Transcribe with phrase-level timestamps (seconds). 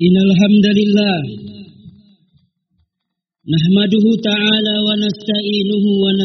[0.00, 1.20] Innalhamdalillah
[3.52, 6.16] Nahmaduhu ta'ala wa nasta'inuhu wa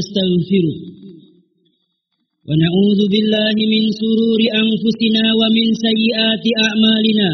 [3.99, 7.31] sururi anfusina wa min sayi'ati a'malina.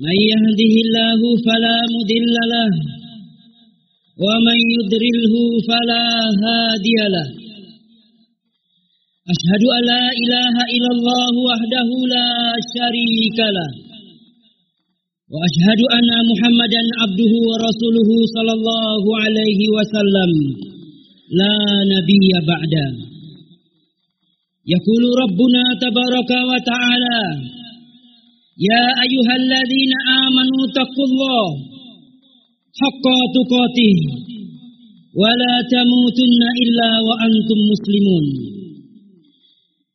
[0.00, 2.72] Man yahdihillahu falamudillalah
[4.56, 7.28] yudrilhu falahadiyalah
[9.28, 9.82] Ashadu an
[10.24, 11.96] ilaha ilallah wahdahu
[15.33, 20.31] وأشهد أن محمدا عبده ورسوله صلى الله عليه وسلم
[21.41, 21.55] لا
[21.93, 22.87] نبي بعده
[24.75, 27.19] يقول ربنا تبارك وتعالى
[28.69, 31.45] يا أيها الذين آمنوا اتقوا الله
[32.81, 33.05] حق
[33.37, 33.97] تقاته
[35.21, 38.25] ولا تموتن إلا وأنتم مسلمون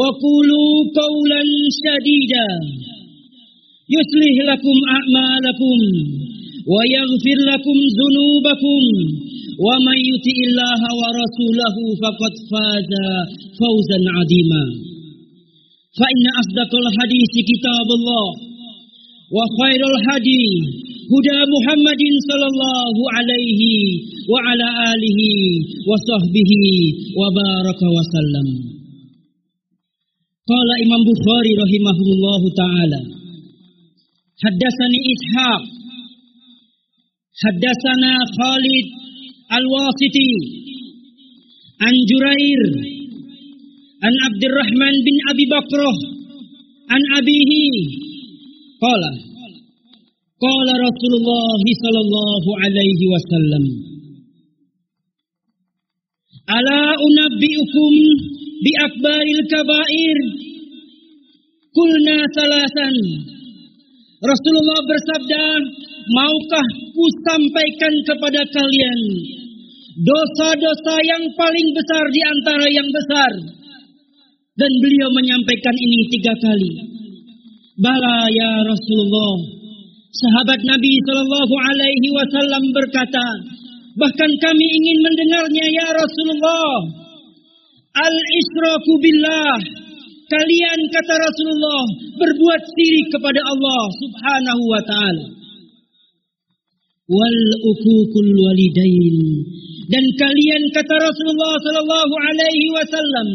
[0.00, 0.70] وقولوا
[1.00, 1.42] قولا
[1.84, 2.48] سديدا
[3.96, 5.78] يصلح لكم أعمالكم
[6.72, 8.82] ويغفر لكم ذنوبكم
[9.66, 12.92] ومن يطع الله ورسوله فقد فاز
[13.60, 14.64] فوزا عظيما
[15.98, 18.28] فإن أصدق الحديث كتاب الله
[19.36, 20.46] وخير الهدي
[21.12, 23.62] هدى محمد صلى الله عليه
[24.32, 25.20] وعلى آله
[25.90, 26.52] وصحبه
[27.20, 28.48] وبارك وسلم
[30.47, 32.99] Qala Imam Bukhari rahimahullah taala.
[34.43, 35.63] Haddasani Ishaq.
[37.43, 38.85] Haddasana Khalid
[39.59, 40.31] Al-Wasiti.
[41.83, 42.63] An Jurair.
[44.07, 45.97] An Abdurrahman bin Abi Bakroh
[46.95, 47.67] An abihi.
[48.79, 49.11] Qala.
[50.39, 53.63] Qala Rasulullah sallallahu alaihi wasallam.
[56.47, 57.93] Ala unabbiukum
[58.63, 60.17] bi akbaril kabair.
[61.75, 62.95] Kulna salasan.
[64.17, 65.43] Rasulullah bersabda
[66.09, 66.67] maukah
[66.97, 68.99] ku sampaikan kepada kalian
[70.01, 73.31] dosa-dosa yang paling besar di antara yang besar?
[74.57, 76.73] Dan beliau menyampaikan ini tiga kali.
[77.77, 79.37] Bala ya Rasulullah.
[80.17, 83.27] Sahabat Nabi Shallallahu alaihi wasallam berkata
[84.01, 86.96] bahkan kami ingin mendengarnya ya Rasulullah.
[88.05, 89.57] Al-Israku billah
[90.27, 91.83] Kalian kata Rasulullah
[92.19, 95.25] berbuat syirik kepada Allah Subhanahu wa taala.
[97.07, 99.17] Wal ukukul walidain
[99.87, 103.27] dan kalian kata Rasulullah sallallahu alaihi wasallam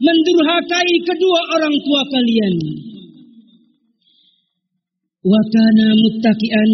[0.00, 2.54] mendurhakai kedua orang tua kalian.
[5.28, 6.70] Wa kana muttaqian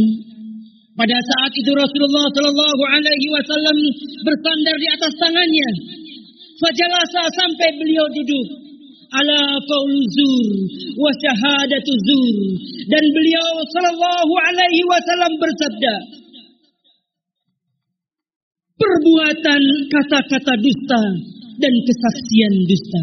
[0.95, 3.77] pada saat itu Rasulullah sallallahu alaihi wasallam
[4.23, 5.71] bersandar di atas tangannya.
[6.55, 8.49] Fajalasa sampai beliau duduk.
[9.15, 10.47] Ala qaul zur
[10.99, 12.37] wa syahadatu zur.
[12.91, 15.95] Dan beliau sallallahu alaihi wasallam bersabda
[18.79, 21.03] perbuatan kata-kata dusta
[21.63, 23.03] dan kesaksian dusta.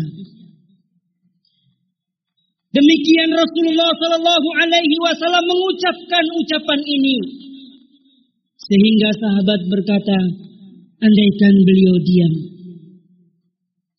[2.72, 7.18] Demikian Rasulullah sallallahu alaihi wasallam mengucapkan ucapan ini.
[8.64, 10.20] Sehingga sahabat berkata
[11.04, 12.34] andaikan beliau diam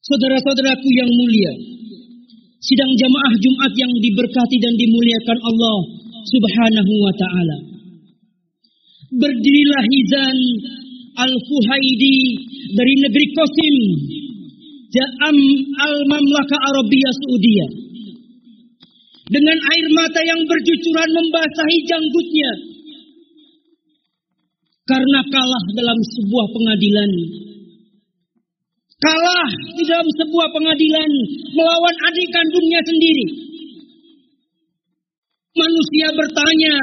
[0.02, 1.52] saudara-saudaraku yang mulia
[2.62, 5.78] sidang jamaah Jumat yang diberkati dan dimuliakan Allah
[6.22, 7.58] Subhanahu wa taala.
[9.12, 10.38] Berdirilah Hizan
[11.12, 12.18] Al-Fuhaidi
[12.72, 13.76] dari negeri Qasim,
[14.88, 15.38] Ja'am
[15.90, 17.70] Al-Mamlaka Arabia Saudiyah.
[19.32, 22.52] Dengan air mata yang bercucuran membasahi janggutnya.
[24.82, 27.10] Karena kalah dalam sebuah pengadilan
[29.02, 31.10] kalah di dalam sebuah pengadilan
[31.50, 33.26] melawan adik kandungnya sendiri.
[35.52, 36.76] Manusia bertanya,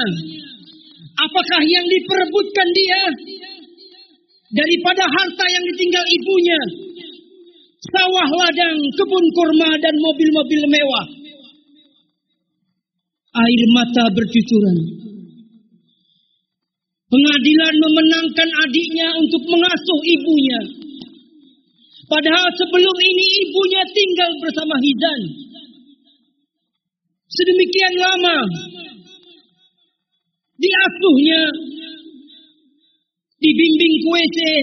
[1.18, 3.02] apakah yang diperebutkan dia
[4.54, 6.60] daripada harta yang ditinggal ibunya?
[7.80, 11.06] Sawah ladang, kebun kurma dan mobil-mobil mewah.
[13.30, 14.78] Air mata bercucuran.
[17.10, 20.79] Pengadilan memenangkan adiknya untuk mengasuh ibunya.
[22.10, 25.20] Padahal sebelum ini ibunya tinggal bersama Hizan.
[27.30, 28.38] Sedemikian lama
[30.58, 31.42] diasuhnya,
[33.38, 34.56] dibimbing ke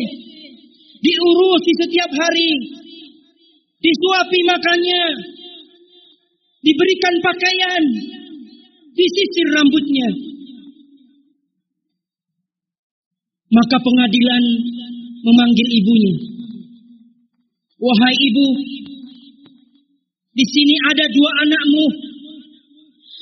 [0.99, 2.51] diurusi setiap hari,
[3.79, 5.03] disuapi makannya,
[6.67, 7.83] diberikan pakaian,
[8.91, 10.09] disisir rambutnya.
[13.47, 14.43] Maka pengadilan
[15.23, 16.36] memanggil ibunya.
[17.77, 18.47] Wahai ibu,
[20.33, 21.85] di sini ada dua anakmu.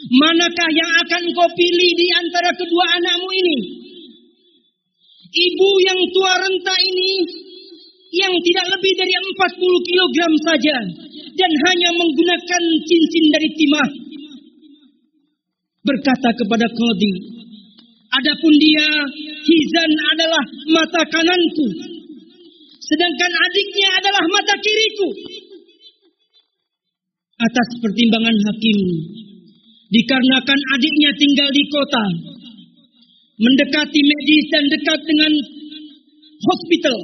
[0.06, 3.58] Manakah yang akan kau pilih di antara kedua anakmu ini?
[5.36, 7.12] Ibu yang tua renta ini
[8.16, 10.18] yang tidak lebih dari 40 kg
[10.48, 10.78] saja
[11.36, 13.90] dan hanya menggunakan cincin dari timah
[15.84, 17.14] berkata kepada Qadi
[18.16, 18.88] adapun dia
[19.46, 21.68] Hizan adalah mata kananku
[22.86, 25.10] sedangkan adiknya adalah mata kiriku.
[27.36, 28.80] Atas pertimbangan hakim
[29.92, 32.06] dikarenakan adiknya tinggal di kota
[33.36, 35.34] mendekati medis dan dekat dengan
[36.40, 37.00] hospital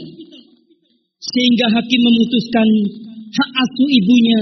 [1.19, 2.68] sehingga hakim memutuskan
[3.31, 4.42] hak asuh ibunya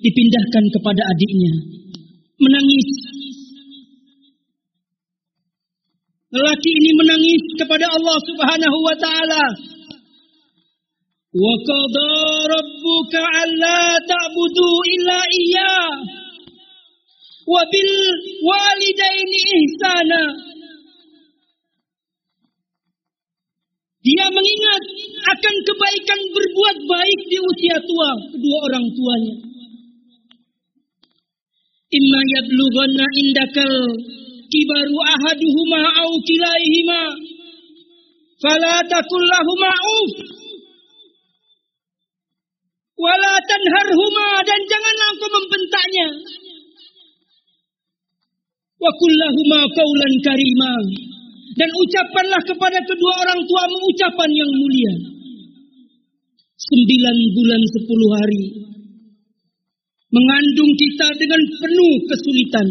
[0.00, 1.52] dipindahkan kepada adiknya.
[2.36, 2.88] Menangis.
[6.36, 9.44] Lelaki ini menangis kepada Allah Subhanahu wa taala
[13.40, 15.92] alla ta'budu illa iyyah
[17.44, 17.92] wa bil
[18.48, 20.22] walidaini ihsana
[24.06, 24.84] Dia mengingat
[25.34, 29.34] akan kebaikan berbuat baik di usia tua kedua orang tuanya.
[31.90, 33.74] Imma yablughanna indakal
[34.46, 37.02] kibaru ahaduhuma au kilaihima
[38.38, 40.14] fala takul lahuma uf
[42.96, 46.08] wala tanharhuma dan janganlah engkau membentaknya
[48.76, 49.60] wa kullahuma
[50.24, 50.72] karima
[51.56, 54.94] dan ucapkanlah kepada kedua orang tuamu ucapan yang mulia.
[56.56, 58.44] Sembilan bulan sepuluh hari.
[60.12, 62.68] Mengandung kita dengan penuh kesulitan.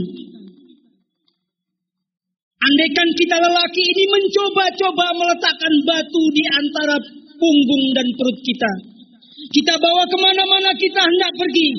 [2.65, 6.95] Andaikan kita lelaki ini mencoba-coba meletakkan batu di antara
[7.37, 8.71] punggung dan perut kita.
[9.51, 11.69] Kita bawa ke mana-mana kita hendak pergi.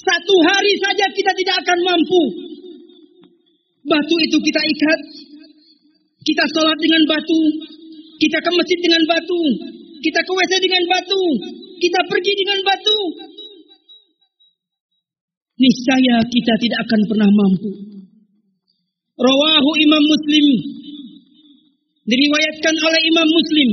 [0.00, 2.22] Satu hari saja kita tidak akan mampu.
[3.84, 5.00] Batu itu kita ikat,
[6.20, 7.40] kita sholat dengan batu.
[8.20, 9.42] Kita ke masjid dengan batu.
[10.04, 11.24] Kita ke WC dengan batu.
[11.80, 12.98] Kita pergi dengan batu.
[15.60, 17.70] Niscaya kita tidak akan pernah mampu.
[19.16, 20.46] Rawahu Imam Muslim.
[22.04, 23.70] Diriwayatkan oleh Imam Muslim.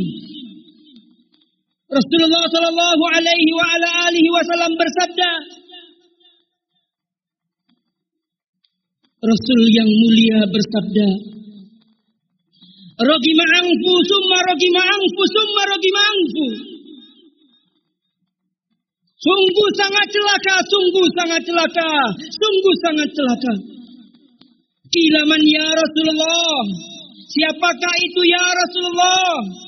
[1.88, 5.32] Rasulullah Sallallahu Alaihi wa ala alihi Wasallam bersabda,
[9.24, 11.10] Rasul yang mulia bersabda,
[12.98, 16.46] Rogi ma'angfu, summa rogi ma'angfu, summa rogi ma'angfu.
[19.18, 21.92] Sungguh sangat celaka, sungguh sangat celaka,
[22.36, 23.54] sungguh sangat celaka.
[24.92, 26.62] Kilaman ya Rasulullah.
[27.32, 29.67] Siapakah itu ya Rasulullah?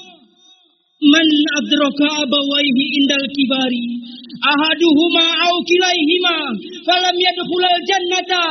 [0.99, 1.27] Man
[1.63, 3.85] adraka abawaihi indal kibari.
[4.43, 6.37] Ahaduhuma au kilaihima.
[6.83, 8.47] Falam yadkhulal jannata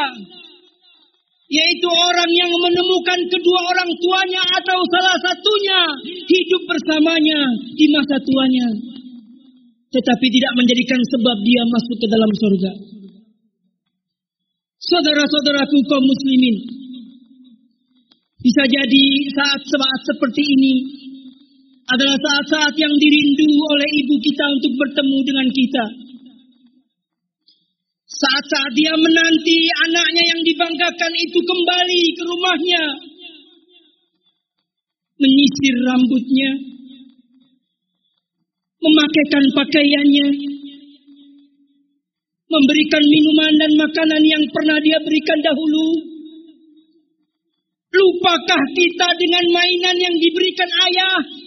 [1.48, 5.80] yaitu orang yang menemukan kedua orang tuanya atau salah satunya
[6.28, 7.40] hidup bersamanya
[7.72, 8.68] di masa tuanya
[9.88, 12.72] tetapi tidak menjadikan sebab dia masuk ke dalam surga
[14.76, 16.56] saudara-saudaraku kaum muslimin
[18.44, 20.74] bisa jadi saat-saat seperti ini
[21.88, 25.84] adalah saat-saat yang dirindu oleh ibu kita untuk bertemu dengan kita
[28.18, 32.84] saat-saat dia menanti anaknya yang dibanggakan itu kembali ke rumahnya.
[35.18, 36.50] Menyisir rambutnya.
[38.78, 40.28] Memakaikan pakaiannya.
[42.48, 45.88] Memberikan minuman dan makanan yang pernah dia berikan dahulu.
[47.88, 51.37] Lupakah kita dengan mainan yang diberikan ayah?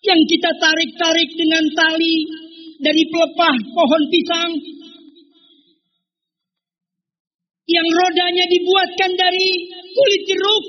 [0.00, 2.16] Yang kita tarik-tarik dengan tali
[2.80, 4.52] dari pelepah pohon pisang
[7.70, 9.48] yang rodanya dibuatkan dari
[9.94, 10.64] kulit jeruk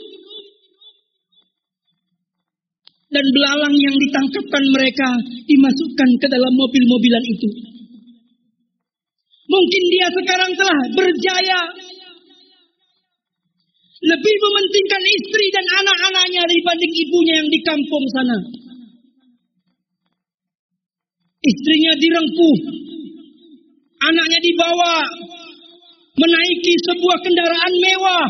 [3.12, 5.10] dan belalang yang ditangkapkan mereka
[5.48, 7.50] dimasukkan ke dalam mobil-mobilan itu.
[9.52, 11.60] Mungkin dia sekarang telah berjaya
[14.02, 18.38] lebih mementingkan istri dan anak-anaknya dibanding ibunya yang di kampung sana.
[21.42, 22.58] Istrinya direngkuh,
[23.98, 24.96] anaknya dibawa
[26.14, 28.30] menaiki sebuah kendaraan mewah.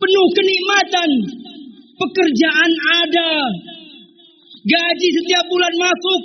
[0.00, 1.10] penuh kenikmatan.
[2.00, 2.72] Pekerjaan
[3.04, 3.32] ada.
[4.64, 6.22] Gaji setiap bulan masuk.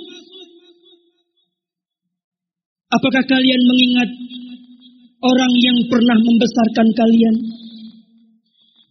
[2.96, 4.10] Apakah kalian mengingat
[5.20, 7.36] orang yang pernah membesarkan kalian?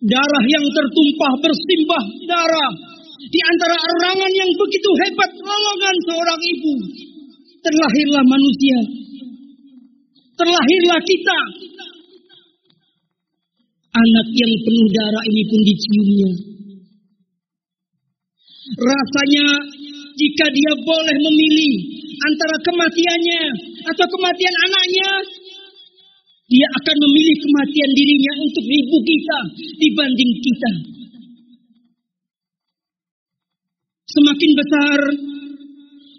[0.06, 2.95] Darah yang tertumpah bersimbah darah
[3.26, 6.74] di antara erangan yang begitu hebat lolongan seorang ibu.
[7.66, 8.78] Terlahirlah manusia.
[10.38, 11.40] Terlahirlah kita.
[13.96, 16.32] Anak yang penuh darah ini pun diciumnya.
[18.76, 19.48] Rasanya
[20.20, 21.74] jika dia boleh memilih
[22.20, 23.44] antara kematiannya
[23.88, 25.10] atau kematian anaknya,
[26.46, 29.40] dia akan memilih kematian dirinya untuk ibu kita
[29.80, 30.95] dibanding kita.
[34.16, 35.00] Semakin besar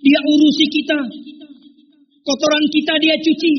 [0.05, 1.00] dia urusi kita.
[2.21, 3.55] Kotoran kita dia cuci.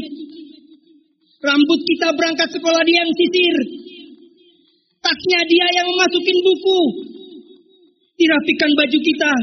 [1.42, 3.56] Rambut kita berangkat sekolah dia yang sisir.
[5.02, 6.82] Tasnya dia yang memasukin buku.
[8.18, 9.34] Dirapikan baju kita.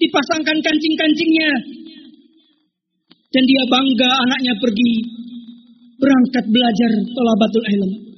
[0.00, 1.52] Dipasangkan kancing-kancingnya.
[3.30, 4.94] Dan dia bangga anaknya pergi.
[6.00, 8.09] Berangkat belajar tolabatul ilm.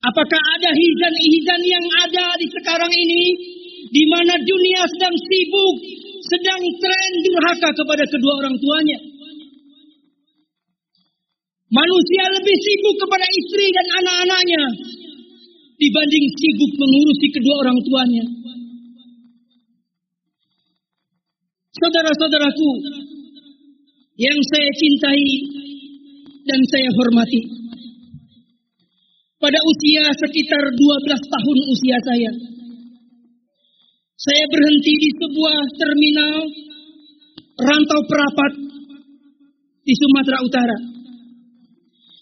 [0.00, 3.24] Apakah ada hizan-hizan yang ada di sekarang ini
[3.92, 5.76] di mana dunia sedang sibuk,
[6.24, 8.98] sedang tren durhaka kepada kedua orang tuanya?
[11.68, 14.62] Manusia lebih sibuk kepada istri dan anak-anaknya
[15.76, 18.24] dibanding sibuk mengurusi kedua orang tuanya.
[21.76, 22.70] Saudara-saudaraku
[24.16, 25.28] yang saya cintai
[26.48, 27.59] dan saya hormati
[29.40, 32.32] pada usia sekitar 12 tahun usia saya.
[34.20, 36.36] Saya berhenti di sebuah terminal
[37.56, 38.52] rantau perapat
[39.80, 40.78] di Sumatera Utara.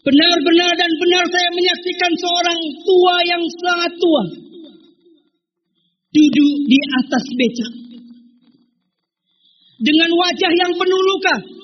[0.06, 4.24] Benar-benar dan benar saya menyaksikan seorang tua yang sangat tua
[6.08, 7.72] duduk di atas becak
[9.82, 11.57] dengan wajah yang penuh luka.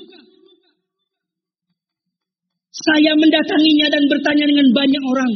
[2.75, 5.33] Saya mendatanginya dan bertanya dengan banyak orang.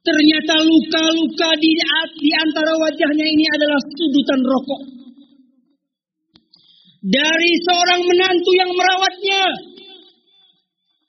[0.00, 1.76] Ternyata luka-luka di,
[2.24, 4.82] di antara wajahnya ini adalah sudutan rokok.
[7.04, 9.44] Dari seorang menantu yang merawatnya.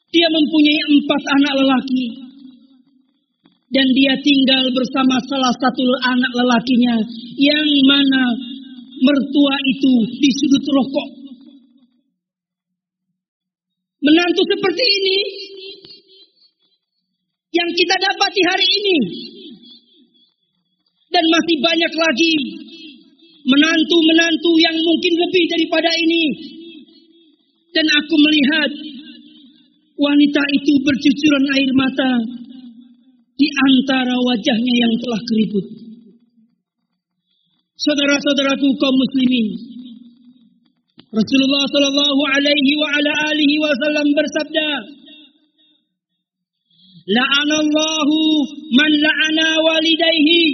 [0.09, 2.05] Dia mempunyai empat anak lelaki.
[3.69, 6.99] Dan dia tinggal bersama salah satu anak lelakinya.
[7.39, 8.23] Yang mana
[8.99, 11.18] mertua itu di sudut rokok.
[13.99, 15.19] Menantu seperti ini
[17.51, 18.97] yang kita dapati hari ini.
[21.09, 22.35] Dan masih banyak lagi
[23.49, 26.25] menantu-menantu yang mungkin lebih daripada ini.
[27.73, 28.71] Dan aku melihat
[29.99, 32.11] wanita itu bercucuran air mata
[33.35, 35.65] di antara wajahnya yang telah keriput.
[37.79, 39.47] Saudara-saudaraku kaum muslimin,
[41.09, 44.69] Rasulullah sallallahu alaihi wa ala alihi wasallam bersabda,
[47.09, 48.17] La'anallahu
[48.77, 50.45] man la'ana walidayhi.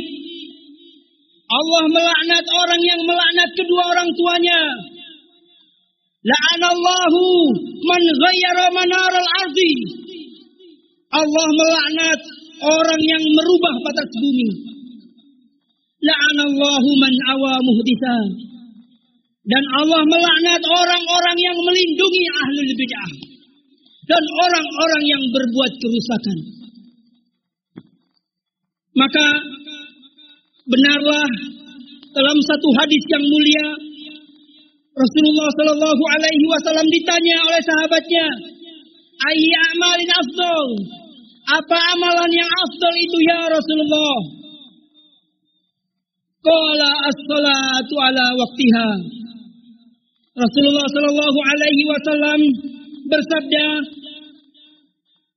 [1.51, 4.62] Allah melaknat orang yang melaknat kedua orang tuanya.
[6.24, 7.24] La'anallahu
[7.83, 9.74] man ghayyara manaral ardi.
[11.12, 12.21] Allah melaknat
[12.63, 14.50] orang yang merubah batas bumi.
[16.00, 18.19] La'anallahu man awa muhditha.
[19.45, 23.11] Dan Allah melaknat orang-orang yang melindungi ahlul bid'ah.
[24.05, 26.37] Dan orang-orang yang berbuat kerusakan.
[28.95, 29.27] Maka
[30.65, 31.29] benarlah
[32.15, 33.67] dalam satu hadis yang mulia
[34.95, 38.27] Rasulullah Shallallahu Alaihi Wasallam ditanya oleh sahabatnya,
[39.27, 40.69] Ayy amalin afdol,
[41.51, 44.17] apa amalan yang afdol itu ya Rasulullah?
[46.39, 48.89] Qala as-salatu ala waktiha.
[50.36, 52.39] Rasulullah Shallallahu Alaihi Wasallam
[53.08, 53.68] bersabda,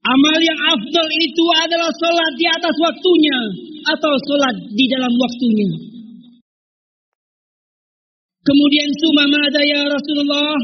[0.02, 3.38] amal yang afdal itu adalah sholat di atas waktunya
[3.94, 5.70] atau sholat di dalam waktunya.
[8.42, 10.58] Kemudian sumamada ya Rasulullah.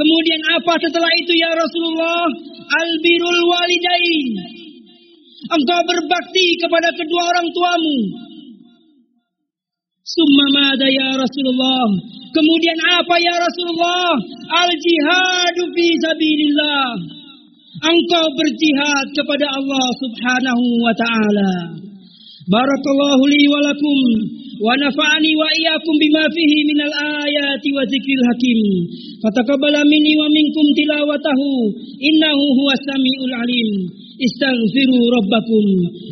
[0.00, 2.24] Kemudian apa setelah itu ya Rasulullah?
[2.72, 4.28] Albirul walidain.
[5.52, 7.98] Engkau berbakti kepada kedua orang tuamu.
[10.08, 12.21] Sumamada ya Rasulullah.
[12.32, 14.12] Kemudian apa ya Rasulullah?
[14.56, 16.88] Al jihadu fi sabilillah.
[17.82, 21.52] Engkau berjihad kepada Allah Subhanahu wa taala.
[22.48, 23.98] Barakallahu li wa lakum
[24.62, 26.94] wa nafa'ani wa iyyakum bima fihi minal
[27.26, 28.60] ayati wa dzikril hakim.
[29.22, 31.50] Fataqabbala minni wa minkum tilawatahu
[32.00, 33.70] innahu huwas samiul alim.
[34.22, 35.64] Istaghfiru rabbakum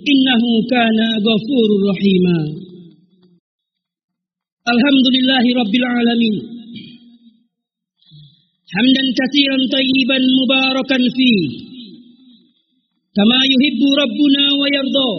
[0.02, 2.38] innahu kana ghafurur rahima.
[4.74, 6.36] Alhamdulillahi Rabbil Alamin.
[8.74, 11.30] Hamdan kathiran tayyiban mubarakan fi.
[13.18, 15.10] Kama yuhibbu Rabbuna wa yardha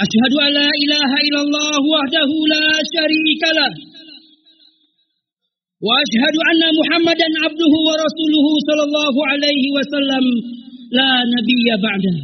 [0.00, 2.64] Ashhadu an la ilaha illallah wahdahu la
[2.94, 3.72] sharika lah.
[5.84, 10.24] Wa ashhadu anna Muhammadan abduhu wa rasuluhu sallallahu alaihi wasallam
[10.96, 12.14] la nabiyya ba'da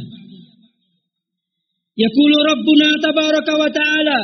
[2.01, 4.19] Yaqulu Rabbuna tabaraka wa ta'ala.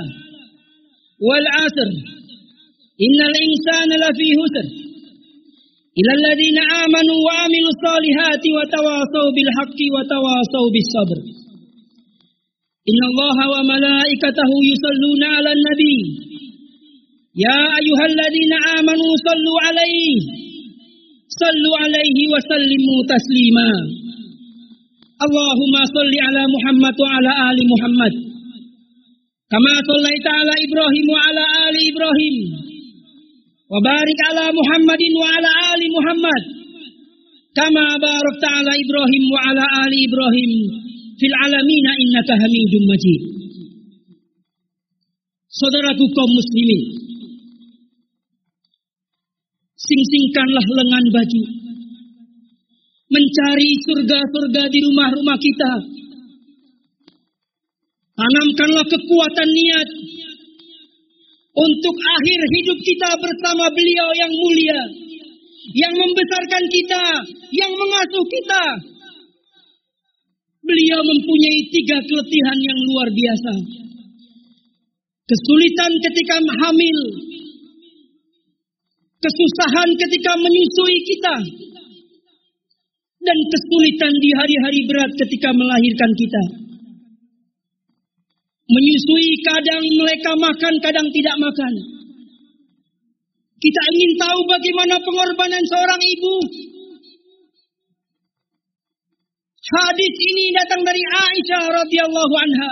[1.27, 1.89] والعصر.
[3.05, 4.67] إن الإنسان لفي هسر
[5.99, 11.19] إلى الذين آمنوا وعملوا الصالحات وتواصوا بالحق وتواصوا بالصبر.
[12.91, 15.99] إن الله وملائكته يصلون على النبي.
[17.45, 20.19] يا أيها الذين آمنوا صلوا عليه.
[21.43, 23.71] صلوا عليه وسلموا تسليما.
[25.25, 28.32] اللهم صل على محمد وعلى آل محمد.
[29.52, 32.36] كما صليت على إبراهيم وعلى آل إبراهيم
[33.72, 36.42] وبارك على محمد وعلى آل محمد
[37.58, 40.52] كما باركت على إبراهيم وعلى آل إبراهيم
[41.18, 43.22] في العالمين إنك حميد مجيد
[45.58, 46.82] Saudaraku kaum muslimin,
[49.74, 51.42] Sing-singkanlah lengan baju.
[53.08, 55.72] Mencari surga-surga di rumah-rumah kita.
[58.13, 59.89] Tanamkanlah kekuatan niat
[61.53, 64.81] untuk akhir hidup kita bersama beliau yang mulia.
[65.63, 67.03] Yang membesarkan kita,
[67.55, 68.63] yang mengasuh kita.
[70.61, 73.53] Beliau mempunyai tiga keletihan yang luar biasa.
[75.23, 76.99] Kesulitan ketika hamil,
[79.23, 81.35] kesusahan ketika menyusui kita,
[83.23, 86.62] dan kesulitan di hari-hari berat ketika melahirkan kita.
[88.63, 91.73] Menyusui kadang mereka makan, kadang tidak makan.
[93.59, 96.35] Kita ingin tahu bagaimana pengorbanan seorang ibu.
[99.63, 102.71] Hadis ini datang dari Aisyah radhiyallahu anha.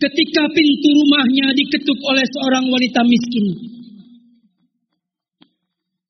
[0.00, 3.46] ketika pintu rumahnya diketuk oleh seorang wanita miskin.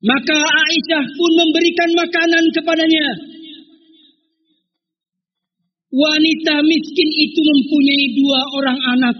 [0.00, 3.06] Maka Aisyah pun memberikan makanan kepadanya.
[5.90, 9.16] Wanita miskin itu mempunyai dua orang anak.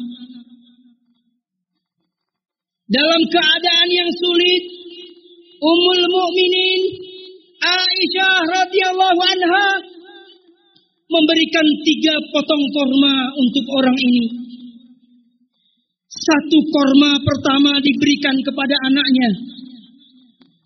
[2.91, 4.63] Dalam keadaan yang sulit,
[5.61, 6.83] Ummul Mukminin
[7.61, 9.69] Aisyah radhiyallahu anha
[11.11, 14.25] memberikan tiga potong korma untuk orang ini.
[16.07, 19.31] Satu korma pertama diberikan kepada anaknya.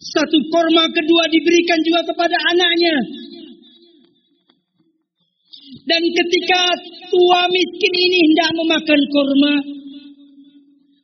[0.05, 3.24] Satu korma kedua diberikan juga kepada anaknya.
[5.85, 6.63] Dan ketika
[7.13, 9.55] tua miskin ini hendak memakan korma,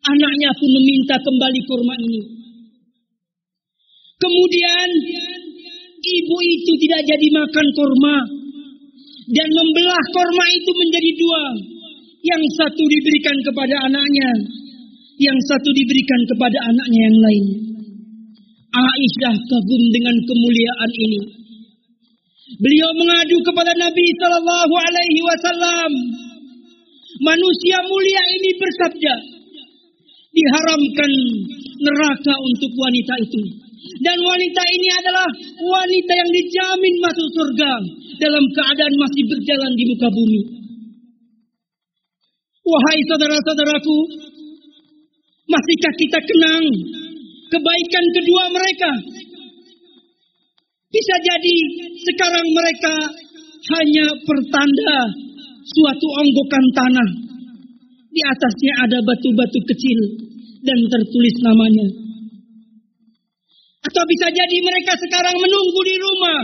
[0.09, 2.23] anaknya pun meminta kembali korma ini.
[4.21, 4.89] Kemudian
[6.01, 8.17] ibu itu tidak jadi makan korma
[9.31, 11.45] dan membelah korma itu menjadi dua.
[12.21, 14.29] Yang satu diberikan kepada anaknya,
[15.17, 17.45] yang satu diberikan kepada anaknya yang lain.
[18.71, 21.40] Aisyah kagum dengan kemuliaan ini.
[22.59, 25.93] Beliau mengadu kepada Nabi Sallallahu Alaihi Wasallam.
[27.21, 29.15] Manusia mulia ini bersabda,
[30.35, 31.13] diharamkan
[31.85, 33.43] neraka untuk wanita itu.
[34.01, 35.29] Dan wanita ini adalah
[35.61, 37.73] wanita yang dijamin masuk surga
[38.21, 40.43] dalam keadaan masih berjalan di muka bumi.
[42.61, 43.99] Wahai saudara-saudaraku,
[45.49, 46.65] masihkah kita kenang
[47.51, 48.93] kebaikan kedua mereka?
[50.91, 51.57] Bisa jadi
[52.03, 52.95] sekarang mereka
[53.79, 54.99] hanya pertanda
[55.63, 57.11] suatu onggokan tanah.
[58.11, 59.99] Di atasnya ada batu-batu kecil
[60.67, 61.87] dan tertulis namanya.
[63.87, 66.41] Atau bisa jadi mereka sekarang menunggu di rumah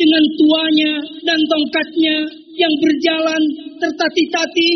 [0.00, 0.92] dengan tuanya
[1.28, 2.16] dan tongkatnya
[2.56, 3.42] yang berjalan
[3.84, 4.70] tertati-tati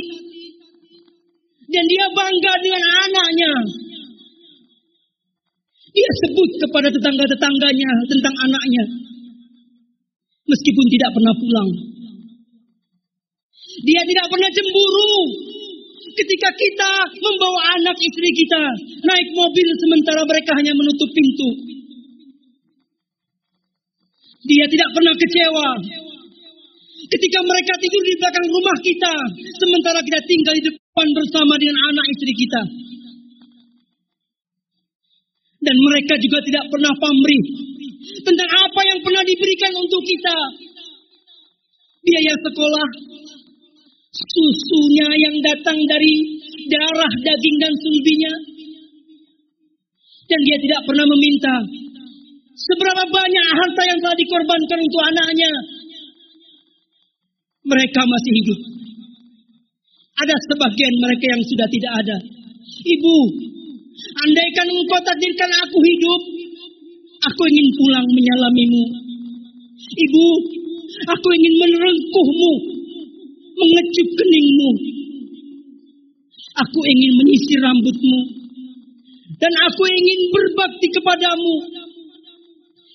[1.64, 3.54] dan dia bangga dengan anaknya.
[5.94, 8.84] Dia sebut kepada tetangga-tetangganya tentang anaknya.
[10.44, 11.70] Meskipun tidak pernah pulang.
[13.86, 15.16] Dia tidak pernah cemburu
[16.14, 18.62] ketika kita membawa anak istri kita
[19.02, 21.50] naik mobil sementara mereka hanya menutup pintu.
[24.44, 25.68] Dia tidak pernah kecewa
[27.04, 29.14] Ketika mereka tidur di belakang rumah kita,
[29.60, 32.62] sementara kita tinggal di depan bersama dengan anak istri kita.
[35.64, 37.42] Dan mereka juga tidak pernah pamrih
[38.24, 40.38] tentang apa yang pernah diberikan untuk kita.
[42.04, 42.88] Biaya sekolah,
[44.12, 46.14] susunya yang datang dari
[46.68, 48.34] darah, daging, dan sulbinya.
[50.24, 51.54] Dan dia tidak pernah meminta
[52.54, 55.52] seberapa banyak harta yang telah dikorbankan untuk anaknya.
[57.64, 58.60] Mereka masih hidup.
[60.14, 62.16] Ada sebagian mereka yang sudah tidak ada.
[62.84, 63.16] Ibu,
[64.24, 66.20] andaikan engkau takdirkan aku hidup,
[67.28, 68.84] aku ingin pulang menyalamimu.
[69.84, 70.26] Ibu,
[71.12, 72.52] aku ingin menerengkuhmu,
[73.54, 74.70] mengecup keningmu.
[76.54, 78.18] Aku ingin menyisir rambutmu.
[79.42, 81.54] Dan aku ingin berbakti kepadamu.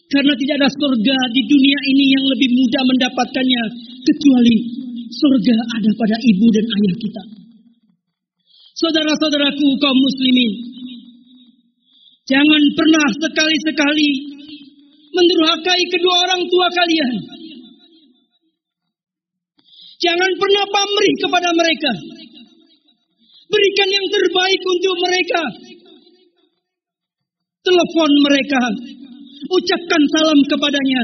[0.09, 3.63] Karena tidak ada surga di dunia ini yang lebih mudah mendapatkannya.
[3.99, 4.55] Kecuali
[5.11, 7.23] surga ada pada ibu dan ayah kita.
[8.79, 10.78] Saudara-saudaraku kaum muslimin.
[12.29, 14.09] Jangan pernah sekali-sekali
[15.09, 17.13] mendurhakai kedua orang tua kalian.
[19.99, 21.91] Jangan pernah pamrih kepada mereka.
[23.49, 25.43] Berikan yang terbaik untuk mereka.
[27.65, 28.61] Telepon mereka.
[29.49, 31.03] Ucapkan salam kepadanya.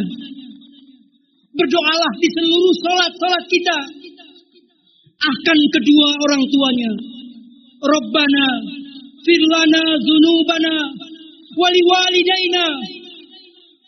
[1.58, 3.78] Berdoalah di seluruh salat-salat kita.
[5.26, 6.92] Akan kedua orang tuanya.
[7.82, 8.48] Rabbana
[9.26, 10.76] firlana zunubana
[11.60, 12.68] walidaina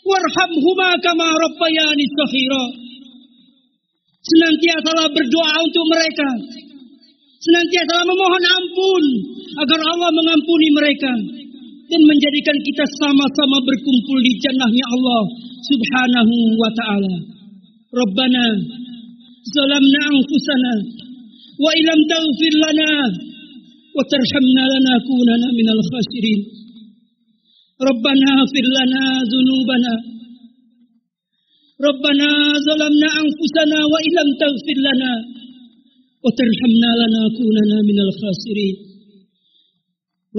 [0.08, 2.66] warhamhuma kama rabbayani saghira.
[4.28, 6.30] Senantiasalah berdoa untuk mereka.
[7.38, 9.04] Senantiasa memohon ampun
[9.64, 11.14] agar Allah mengampuni mereka
[11.88, 15.24] dan menjadikan kita sama-sama berkumpul di jannahnya Allah
[15.64, 17.16] Subhanahu wa taala.
[17.88, 18.46] Rabbana
[19.48, 20.74] zalamna anfusana
[21.64, 22.92] wa ilam taghfir lana
[23.96, 26.57] wa tarhamna lanakunanna minal khasirin.
[27.89, 29.95] Rabbana fir lana dzunubana
[31.87, 32.31] Rabbana
[32.67, 35.13] zalamna anfusana wa ilam taghfir lana
[36.27, 38.77] وترحمنا لنكونن من الخاسرين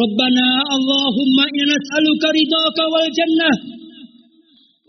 [0.03, 3.51] ربنا اللهم إنا نسألك رضاك والجنة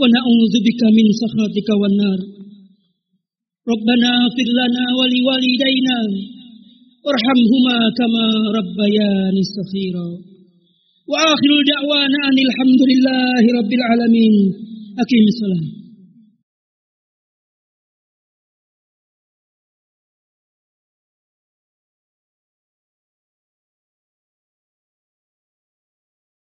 [0.00, 2.20] ونعوذ بك من سخطك والنار
[3.72, 5.98] ربنا اغفر لنا ولوالدينا
[7.04, 8.26] وارحمهما كما
[8.58, 10.08] ربياني صغيرا
[11.09, 14.33] Wa akhirul da'wana alhamdulillahi rabbil alamin.
[15.01, 15.78] Aqimissalam.